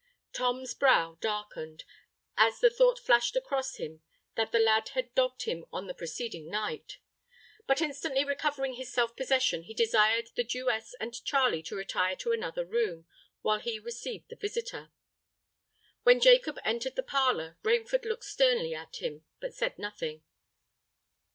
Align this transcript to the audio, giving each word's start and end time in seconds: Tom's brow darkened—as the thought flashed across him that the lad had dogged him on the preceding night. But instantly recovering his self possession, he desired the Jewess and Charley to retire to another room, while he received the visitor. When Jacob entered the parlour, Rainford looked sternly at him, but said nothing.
Tom's 0.33 0.73
brow 0.73 1.19
darkened—as 1.21 2.59
the 2.59 2.71
thought 2.71 2.97
flashed 2.97 3.35
across 3.35 3.75
him 3.75 4.01
that 4.33 4.51
the 4.51 4.57
lad 4.57 4.89
had 4.95 5.13
dogged 5.13 5.43
him 5.43 5.63
on 5.71 5.85
the 5.85 5.93
preceding 5.93 6.49
night. 6.49 6.97
But 7.67 7.81
instantly 7.83 8.25
recovering 8.25 8.73
his 8.73 8.91
self 8.91 9.15
possession, 9.15 9.61
he 9.61 9.75
desired 9.75 10.29
the 10.33 10.43
Jewess 10.43 10.95
and 10.99 11.13
Charley 11.23 11.61
to 11.61 11.75
retire 11.75 12.15
to 12.15 12.31
another 12.31 12.65
room, 12.65 13.05
while 13.43 13.59
he 13.59 13.77
received 13.77 14.29
the 14.29 14.35
visitor. 14.35 14.89
When 16.01 16.19
Jacob 16.19 16.57
entered 16.65 16.95
the 16.95 17.03
parlour, 17.03 17.59
Rainford 17.61 18.03
looked 18.03 18.25
sternly 18.25 18.73
at 18.73 19.03
him, 19.03 19.23
but 19.39 19.53
said 19.53 19.77
nothing. 19.77 20.23